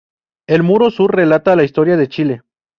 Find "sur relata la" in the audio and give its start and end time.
0.89-1.63